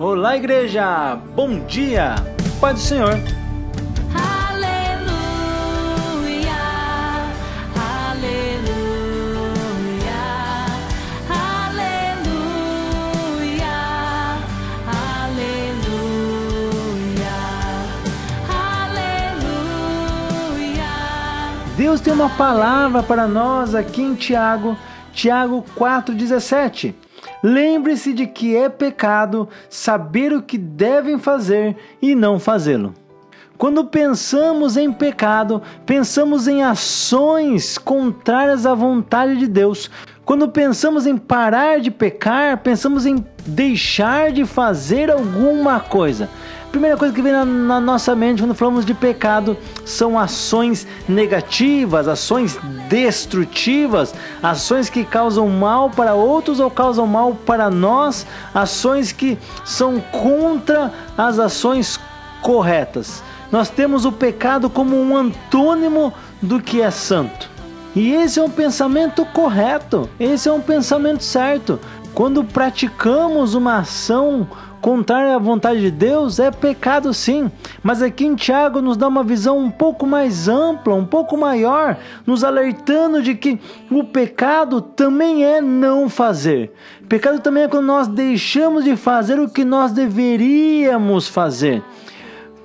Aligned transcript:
Olá, 0.00 0.36
igreja! 0.36 1.18
Bom 1.34 1.58
dia! 1.66 2.14
Pai 2.60 2.72
do 2.72 2.78
Senhor! 2.78 3.18
Aleluia, 4.14 5.10
aleluia, 7.74 8.52
aleluia, 11.26 12.06
aleluia, 15.26 16.06
aleluia. 20.46 20.86
Deus 21.76 22.00
tem 22.00 22.12
uma 22.12 22.30
palavra 22.30 23.02
para 23.02 23.26
nós 23.26 23.74
aqui 23.74 24.02
em 24.02 24.14
Tiago, 24.14 24.78
Tiago 25.12 25.64
4,17. 25.76 26.94
Lembre-se 27.42 28.12
de 28.12 28.26
que 28.26 28.56
é 28.56 28.68
pecado 28.68 29.48
saber 29.68 30.32
o 30.32 30.42
que 30.42 30.58
devem 30.58 31.18
fazer 31.18 31.76
e 32.02 32.14
não 32.14 32.38
fazê-lo. 32.38 32.94
Quando 33.58 33.84
pensamos 33.84 34.76
em 34.76 34.92
pecado, 34.92 35.60
pensamos 35.84 36.46
em 36.46 36.62
ações 36.62 37.76
contrárias 37.76 38.64
à 38.64 38.72
vontade 38.72 39.36
de 39.36 39.48
Deus. 39.48 39.90
Quando 40.24 40.46
pensamos 40.46 41.08
em 41.08 41.16
parar 41.16 41.80
de 41.80 41.90
pecar, 41.90 42.58
pensamos 42.58 43.04
em 43.04 43.26
deixar 43.44 44.30
de 44.30 44.44
fazer 44.44 45.10
alguma 45.10 45.80
coisa. 45.80 46.30
A 46.68 46.70
primeira 46.70 46.96
coisa 46.96 47.12
que 47.12 47.20
vem 47.20 47.32
na, 47.32 47.44
na, 47.44 47.80
nossa 47.80 48.14
mente 48.14 48.42
quando 48.42 48.54
falamos 48.54 48.86
de 48.86 48.94
pecado 48.94 49.56
são 49.84 50.16
ações 50.16 50.86
negativas, 51.08 52.06
ações 52.06 52.56
destrutivas, 52.88 54.14
ações 54.40 54.88
que 54.88 55.02
causam 55.02 55.48
mal 55.48 55.90
para 55.90 56.14
outros 56.14 56.60
ou 56.60 56.70
causam 56.70 57.08
mal 57.08 57.34
para 57.34 57.68
nós, 57.68 58.24
ações 58.54 59.10
que 59.10 59.36
são 59.64 59.98
contra 59.98 60.92
as 61.16 61.40
ações 61.40 61.98
corretas. 62.40 63.20
Nós 63.50 63.70
temos 63.70 64.04
o 64.04 64.12
pecado 64.12 64.68
como 64.68 64.96
um 64.96 65.16
antônimo 65.16 66.12
do 66.42 66.60
que 66.60 66.82
é 66.82 66.90
santo. 66.90 67.50
E 67.96 68.12
esse 68.12 68.38
é 68.38 68.42
um 68.42 68.50
pensamento 68.50 69.24
correto, 69.26 70.08
esse 70.20 70.48
é 70.48 70.52
um 70.52 70.60
pensamento 70.60 71.24
certo. 71.24 71.80
Quando 72.14 72.44
praticamos 72.44 73.54
uma 73.54 73.78
ação 73.78 74.46
contrária 74.80 75.34
à 75.34 75.38
vontade 75.38 75.80
de 75.80 75.90
Deus, 75.90 76.38
é 76.38 76.50
pecado 76.50 77.12
sim. 77.14 77.50
Mas 77.82 78.02
aqui 78.02 78.26
em 78.26 78.34
Tiago 78.34 78.80
nos 78.80 78.96
dá 78.96 79.08
uma 79.08 79.24
visão 79.24 79.58
um 79.58 79.70
pouco 79.70 80.06
mais 80.06 80.48
ampla, 80.48 80.94
um 80.94 81.04
pouco 81.04 81.36
maior, 81.36 81.96
nos 82.26 82.44
alertando 82.44 83.22
de 83.22 83.34
que 83.34 83.58
o 83.90 84.04
pecado 84.04 84.80
também 84.80 85.44
é 85.44 85.60
não 85.60 86.08
fazer. 86.08 86.72
Pecado 87.08 87.40
também 87.40 87.64
é 87.64 87.68
quando 87.68 87.86
nós 87.86 88.06
deixamos 88.06 88.84
de 88.84 88.96
fazer 88.96 89.40
o 89.40 89.48
que 89.48 89.64
nós 89.64 89.92
deveríamos 89.92 91.26
fazer. 91.26 91.82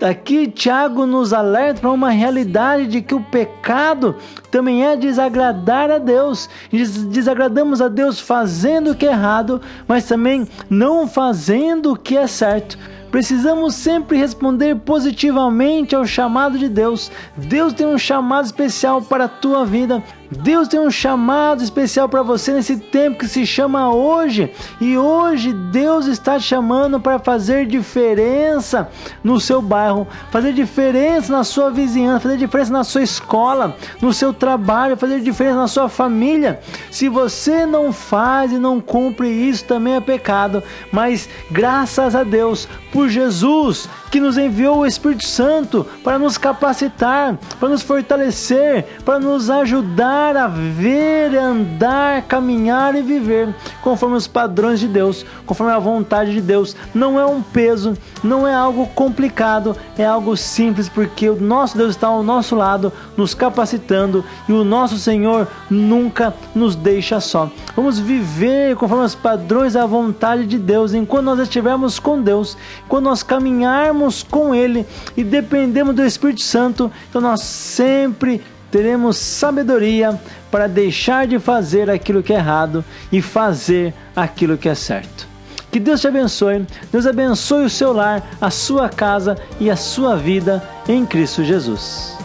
Aqui 0.00 0.48
Tiago 0.48 1.04
nos 1.04 1.32
alerta 1.32 1.82
para 1.82 1.90
uma 1.90 2.10
realidade 2.10 2.86
de 2.86 3.02
que 3.02 3.14
o 3.14 3.20
pecado 3.20 4.16
também 4.50 4.84
é 4.84 4.96
desagradar 4.96 5.90
a 5.90 5.98
Deus. 5.98 6.48
Desagradamos 6.72 7.82
a 7.82 7.88
Deus 7.88 8.18
fazendo 8.18 8.92
o 8.92 8.94
que 8.94 9.06
é 9.06 9.10
errado, 9.10 9.60
mas 9.86 10.06
também 10.06 10.48
não 10.70 11.06
fazendo 11.06 11.92
o 11.92 11.96
que 11.96 12.16
é 12.16 12.26
certo. 12.26 12.78
Precisamos 13.10 13.74
sempre 13.74 14.16
responder 14.16 14.76
positivamente 14.76 15.94
ao 15.96 16.06
chamado 16.06 16.56
de 16.56 16.68
Deus. 16.68 17.10
Deus 17.36 17.72
tem 17.72 17.86
um 17.86 17.98
chamado 17.98 18.46
especial 18.46 19.02
para 19.02 19.24
a 19.24 19.28
tua 19.28 19.66
vida. 19.66 20.02
Deus 20.30 20.68
tem 20.68 20.78
um 20.78 20.90
chamado 20.90 21.62
especial 21.62 22.08
para 22.08 22.22
você 22.22 22.52
nesse 22.52 22.76
tempo 22.76 23.18
que 23.18 23.26
se 23.26 23.44
chama 23.44 23.92
hoje. 23.92 24.52
E 24.80 24.96
hoje 24.96 25.52
Deus 25.52 26.06
está 26.06 26.38
te 26.38 26.44
chamando 26.44 27.00
para 27.00 27.18
fazer 27.18 27.66
diferença 27.66 28.88
no 29.24 29.40
seu 29.40 29.60
bairro, 29.60 30.06
fazer 30.30 30.52
diferença 30.52 31.32
na 31.32 31.42
sua 31.42 31.70
vizinhança, 31.70 32.20
fazer 32.20 32.36
diferença 32.36 32.72
na 32.72 32.84
sua 32.84 33.02
escola, 33.02 33.76
no 34.00 34.12
seu 34.12 34.32
trabalho, 34.32 34.96
fazer 34.96 35.20
diferença 35.20 35.56
na 35.56 35.68
sua 35.68 35.88
família. 35.88 36.60
Se 36.90 37.08
você 37.08 37.66
não 37.66 37.92
faz 37.92 38.52
e 38.52 38.58
não 38.58 38.80
cumpre 38.80 39.28
isso, 39.28 39.64
também 39.64 39.96
é 39.96 40.00
pecado. 40.00 40.62
Mas 40.92 41.28
graças 41.50 42.14
a 42.14 42.22
Deus 42.22 42.68
por 42.92 43.08
Jesus 43.08 43.88
que 44.10 44.20
nos 44.20 44.36
enviou 44.36 44.78
o 44.78 44.86
Espírito 44.86 45.26
Santo 45.26 45.86
para 46.02 46.18
nos 46.18 46.36
capacitar, 46.36 47.38
para 47.58 47.68
nos 47.68 47.82
fortalecer, 47.82 48.84
para 49.04 49.18
nos 49.18 49.48
ajudar 49.48 50.19
a 50.20 50.46
ver, 50.46 51.36
andar, 51.36 52.22
caminhar 52.22 52.94
e 52.94 53.02
viver 53.02 53.54
conforme 53.82 54.16
os 54.16 54.26
padrões 54.26 54.78
de 54.78 54.86
Deus, 54.86 55.24
conforme 55.46 55.72
a 55.72 55.78
vontade 55.78 56.32
de 56.32 56.40
Deus. 56.40 56.76
Não 56.94 57.18
é 57.18 57.24
um 57.24 57.42
peso, 57.42 57.96
não 58.22 58.46
é 58.46 58.54
algo 58.54 58.86
complicado, 58.88 59.76
é 59.96 60.04
algo 60.04 60.36
simples, 60.36 60.88
porque 60.88 61.28
o 61.28 61.40
nosso 61.40 61.76
Deus 61.76 61.90
está 61.90 62.08
ao 62.08 62.22
nosso 62.22 62.54
lado, 62.54 62.92
nos 63.16 63.34
capacitando 63.34 64.24
e 64.48 64.52
o 64.52 64.62
nosso 64.62 64.98
Senhor 64.98 65.48
nunca 65.70 66.34
nos 66.54 66.76
deixa 66.76 67.18
só. 67.20 67.50
Vamos 67.74 67.98
viver 67.98 68.76
conforme 68.76 69.04
os 69.04 69.14
padrões 69.14 69.72
da 69.72 69.86
vontade 69.86 70.46
de 70.46 70.58
Deus, 70.58 70.94
enquanto 70.94 71.24
nós 71.24 71.40
estivermos 71.40 71.98
com 71.98 72.20
Deus, 72.20 72.56
quando 72.88 73.04
nós 73.04 73.22
caminharmos 73.22 74.22
com 74.22 74.54
Ele 74.54 74.86
e 75.16 75.24
dependemos 75.24 75.94
do 75.94 76.04
Espírito 76.04 76.42
Santo, 76.42 76.90
então 77.08 77.20
nós 77.20 77.40
sempre 77.40 78.42
teremos 78.70 79.16
sabedoria 79.16 80.18
para 80.50 80.66
deixar 80.66 81.26
de 81.26 81.38
fazer 81.38 81.90
aquilo 81.90 82.22
que 82.22 82.32
é 82.32 82.36
errado 82.36 82.84
e 83.10 83.20
fazer 83.20 83.94
aquilo 84.14 84.56
que 84.56 84.68
é 84.68 84.74
certo. 84.74 85.28
Que 85.70 85.78
Deus 85.78 86.00
te 86.00 86.08
abençoe, 86.08 86.66
Deus 86.90 87.06
abençoe 87.06 87.64
o 87.64 87.70
seu 87.70 87.92
lar, 87.92 88.28
a 88.40 88.50
sua 88.50 88.88
casa 88.88 89.36
e 89.60 89.70
a 89.70 89.76
sua 89.76 90.16
vida 90.16 90.62
em 90.88 91.06
Cristo 91.06 91.44
Jesus. 91.44 92.19